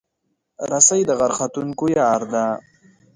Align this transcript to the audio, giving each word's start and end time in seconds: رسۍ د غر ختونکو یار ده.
رسۍ 0.71 1.01
د 1.07 1.11
غر 1.19 1.31
ختونکو 1.39 1.85
یار 1.99 2.21
ده. 2.33 2.45